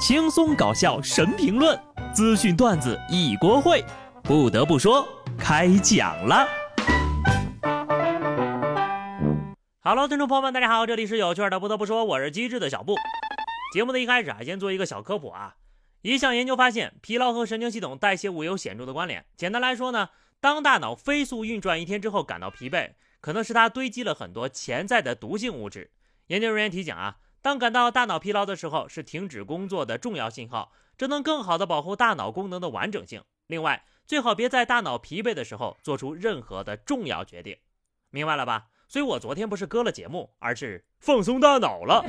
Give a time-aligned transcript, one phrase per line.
[0.00, 1.78] 轻松搞笑神评论，
[2.14, 3.84] 资讯段子一锅烩。
[4.22, 5.06] 不得不说，
[5.38, 6.48] 开讲了。
[9.80, 11.60] Hello，听众朋友们，大家好，这里是有趣的。
[11.60, 12.96] 不得不说，我是机智的小布。
[13.74, 15.56] 节目的一开始啊，先做一个小科普啊。
[16.00, 19.26] 一项研究发现，疲劳和神经系统代谢物有显著的关联。
[19.36, 20.08] 简单来说呢，
[20.40, 25.90] 当大脑飞速运转一天之后感到疲惫，可能是它堆积了很多潜在的毒性物质。
[26.28, 27.18] 研究人员提醒啊。
[27.42, 33.22] 当感到大脑疲劳的时候，是停止工作的重要信号，这能更好的保护大脑功能的完整性。
[33.46, 37.56] 另外，最好别在大脑疲惫的时候做出任何的重要决定，
[38.10, 38.66] 明白了吧？
[38.88, 42.04] 所以我昨天不是割了节目，而是放松大脑了。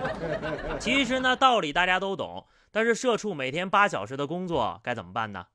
[0.80, 5.46] 其实呢，道理大家都懂，但是社畜每天八小时的工作该怎么办呢？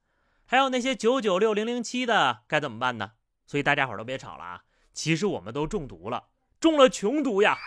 [0.45, 3.13] 还有那些九九六零零七的该怎么办呢？
[3.45, 4.61] 所以大家伙都别吵了啊！
[4.94, 6.25] 其实我们都中毒了，
[6.59, 7.58] 中了穷毒呀！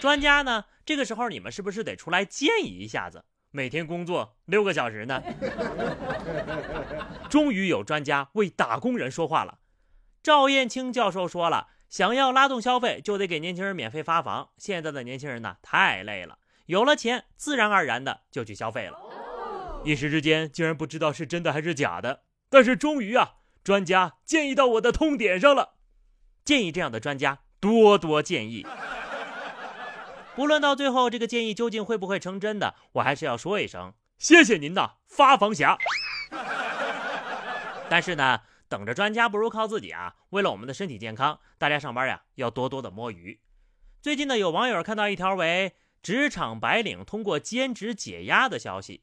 [0.00, 0.64] 专家呢？
[0.84, 3.24] 这个时候你们是不是得出来建议一下子？
[3.50, 5.22] 每天工作六个小时呢？
[7.28, 9.58] 终于有专家为打工人说话了。
[10.22, 14.50] 赵燕青教授说了，想要拉动消费，就得给年轻人免费发房。
[14.58, 18.98] 现在的年轻人呢，太累了，有了钱，自然而然的就去消费了。
[19.84, 22.24] 一时之间，竟然不知道是真的还是假的。
[22.50, 25.74] 但是终于啊，专家建议到我的痛点上了。
[26.44, 28.66] 建议这样的专家多多建议。
[30.38, 35.76] 不论到最后这个建议究竟会不会成真的，我还是要说一声谢谢您的，发房侠。
[37.90, 40.14] 但是呢，等着专家不如靠自己啊！
[40.30, 43.40] 为了我们的身体健康，大家上班呀要多多的摸鱼。
[44.00, 45.72] 最近呢，有网友看到一条为
[46.04, 49.02] 职场白领通过兼职解压的消息。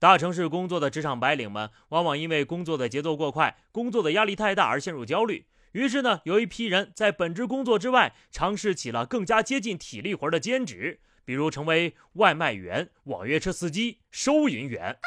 [0.00, 5.46] 大城市工作的职场白领们，往往因为工作的节奏过快，工作的压力太大而陷入焦虑。
[5.72, 14.98] 于是呢，有一批人在本职工作之外，尝试起了更加接近体力活的兼职，比如成为外卖员、网约车司机、收银员。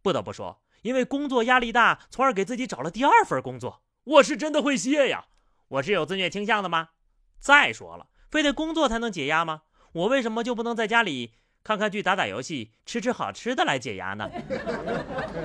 [0.00, 3.82] 不得不说，因为工作压力大，从而给自己找了第二份工作。
[4.04, 5.26] 我是真的会谢呀！
[5.68, 6.90] 我是有自虐倾向的吗？
[7.38, 9.62] 再说了，非得工作才能解压吗？
[9.92, 11.34] 我为什么就不能在家里？
[11.62, 14.28] 看看剧、打打游戏、吃吃好吃的来解压呢？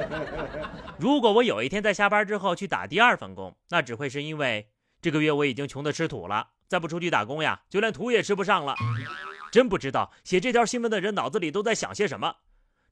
[0.97, 4.69] 如果我有一天在下班之后去打第二份工，那只会是因为
[5.01, 8.75] 这个月我已经穷得吃土了，再不出去打工呀，就连土也吃不上了。
[9.51, 12.37] 真不知道写这条新闻的人脑子里都在想些什么。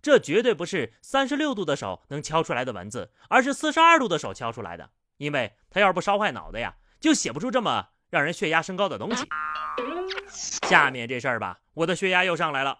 [0.01, 4.89] 这绝对不是三十六度的手能敲出来的文字，而是四十二度的手敲出来的。
[5.17, 9.25] 因为他要是不烧坏脑袋呀，就写不出这么让人血压升高的东西。
[10.27, 12.79] 下面这事儿吧，我的血压又上来了。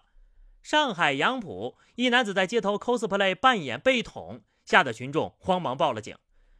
[0.64, 6.16] 上海杨浦一男子在街头 cosplay 扮演被捅，吓得群众慌忙报了警。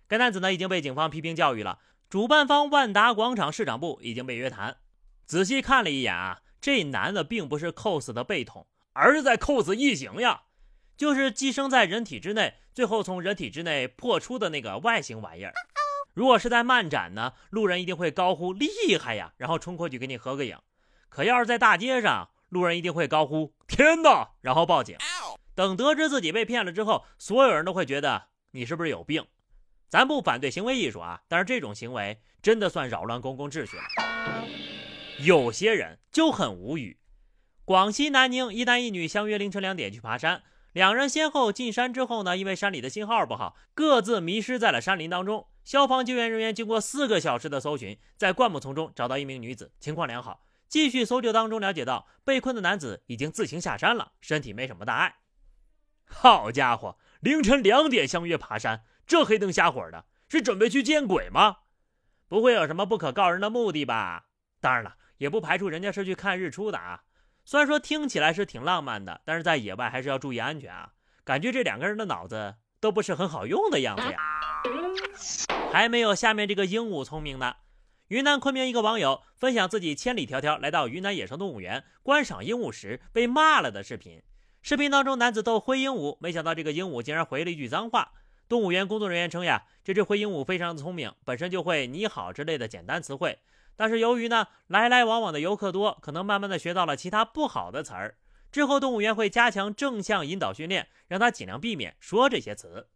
[0.06, 1.78] 该男子呢已经被警方批评教育了。
[2.10, 4.76] 主办方万达广场市场部已经被约谈。
[5.24, 10.42] 仔细看了一眼啊，这男的并不是 cos 的被捅，而是在 cos 异形呀，
[10.98, 15.54] 就是寄生在人体之内，最后从人体之内破出的那个外形玩意儿。
[16.12, 18.68] 如果是在漫展呢，路人一定会高呼厉
[19.00, 20.58] 害呀，然后冲过去给你合个影。
[21.08, 24.96] 可要是在大街上，路人一定会高呼“天哪”，然后报警。
[25.56, 29.26] 等得知自己被骗了之后，所有人都会觉得你是不是有病？
[29.88, 33.82] 咱不反对行为艺术啊，但是这种行为真的算扰乱公共秩序了。
[35.20, 36.98] 有些人就很无语。
[37.64, 45.48] 广西南宁一男一女相约凌晨两点去爬山，两人先后进山之后呢，因为山里的信号不好，各自迷失在了山林当中。
[45.64, 50.44] 消防救援人员经过四个小时的搜寻，在灌木丛中找到一名女子，情况良好。
[50.74, 55.18] 继续搜救当中了解到，被困的男子已经自行下山了，身体没什么大碍。
[56.04, 61.58] 好家伙，凌晨两点相约爬山，这黑灯瞎火的，是准备去见鬼吗？
[62.26, 64.24] 不会有什么不可告人的目的吧？
[64.60, 67.04] 当然了，也不排除人家是去看日出的啊。
[67.44, 70.94] 虽然说听起来是挺浪漫的，但是在野外还是要注意安全啊。
[71.22, 74.18] 感觉这两个人的脑子都不是很好用的样子呀。
[75.70, 77.54] 还没有下面这个鹦鹉聪明呢。
[78.14, 84.22] 云南昆明一个网友分享自己千里迢迢来到云南野生动物园观赏鹦鹉时被骂了的视频。
[84.62, 88.12] 视频当中，男子逗灰鹦鹉，没想到这个鹦鹉竟然回了一句脏话。
[88.48, 93.40] 动物园工作人员称呀，这只灰鹦鹉非常的聪明，本身就会你好之类的简单词汇，
[93.74, 98.16] 但是由于呢来来往往的游客多，可能慢慢的学到了其他不好的词儿。
[98.52, 102.86] 之后动物园会加强正向引导训练，让他尽量避免说这些词。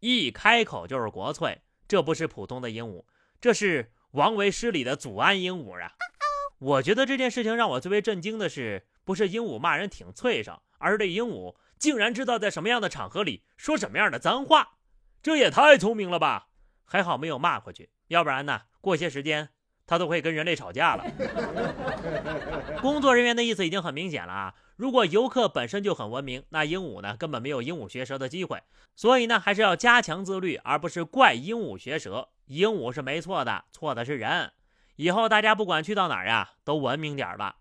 [0.00, 3.04] 一开口就是国粹，这不是普通的鹦鹉，
[3.40, 3.92] 这是。
[4.14, 5.90] 王维诗里的祖安鹦鹉啊，
[6.60, 14.74] 我觉得这件事情让我最为震惊的是，不是鹦鹉骂人挺脆生，而是这鹦鹉竟然知道在什么样的场合里说什么样的脏话，
[15.20, 16.46] 这也太聪明了吧！
[16.84, 19.48] 还好没有骂回去，要不然呢，过些时间
[19.84, 21.04] 它都会跟人类吵架了。
[22.80, 24.54] 工作人员的意思已经很明显了啊！
[24.76, 28.62] 如果游客本身就很文明，那鹦鹉呢根本没有鹦鹉学舌的机会。
[28.94, 32.28] 所以呢，还是要加强自律，而不是怪鹦鹉学舌。
[32.46, 34.52] 鹦鹉是没错的，错的是人。
[34.96, 37.56] 以后大家不管去到哪儿呀，都文明点儿吧。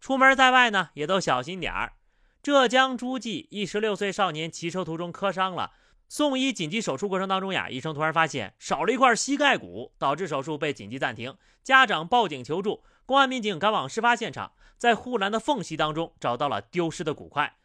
[0.00, 1.94] 出门在外呢，也都小心点儿。
[2.42, 5.72] 浙江诸暨一十六岁少年骑车途中磕伤了，
[6.08, 11.36] 送医紧急手术过程当中呀，医生突然发现少了一块膝盖骨，导致手术被紧急暂停。
[11.64, 17.56] 家长报警求助，公安民警赶往事发现场，在护栏的缝隙当中找到了丢失的骨块。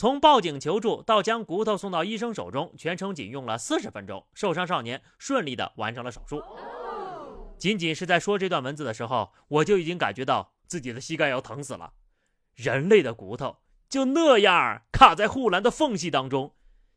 [0.00, 6.42] 从报警求助到将骨头送到医生手中，全程仅用了四十分钟，受伤少年顺利的完成了手术。
[7.58, 11.92] 仅仅是在说这段文字的时候，我就已经感觉到自己的膝盖要疼死了。
[12.54, 13.58] 人类的骨头
[13.90, 16.54] 就那样卡在护栏的缝隙当中，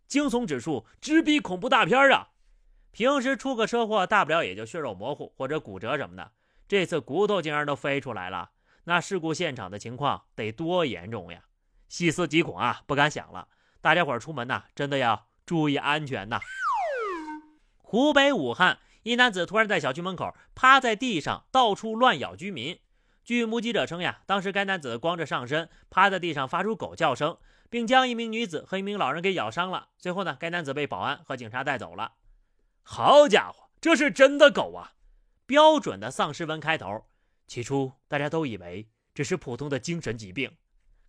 [0.08, 2.30] 惊悚指数直逼恐怖大片啊！
[2.94, 6.32] 平时出个车祸，大不了也就血肉模糊或者骨折什么的，
[6.70, 8.52] 这次骨头竟然都飞出来了，
[8.86, 11.44] 那事故现场的情况得多严重呀！
[11.94, 13.48] 细思极恐啊，不敢想了。
[13.80, 16.40] 大家伙出门呐，真的要注意安全呐！
[17.78, 18.80] 湖北武汉。
[19.04, 22.80] 一男子突然在小区门口趴在地上，到处乱咬居民。
[23.24, 27.38] 据目击者称呀，当时该男子光着上身趴在地上，发出狗叫声，
[27.69, 29.90] 并将一名女子和一名老人给咬伤了。
[30.00, 32.13] 随后呢，该男子被保安和警察带走了。
[32.81, 34.94] 好家伙，这是真的狗啊！
[35.45, 37.06] 标准的丧尸文开头。
[37.45, 40.57] 起初大家都以为这是普通的精神疾病，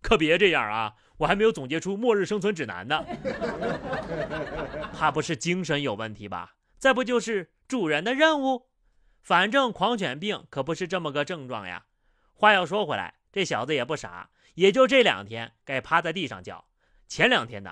[0.05, 0.93] 可别这样啊！
[1.17, 3.03] 我还没有总结出末日生存指南呢。
[4.93, 6.53] 怕不是精神有问题吧？
[6.77, 8.67] 再不就是主人的任务，
[9.23, 11.85] 反正狂犬病可不是这么个症状呀。
[12.35, 16.65] 话要说回来，这小子也不傻，也就这两天该趴在地上叫，
[17.07, 17.71] 前两天呢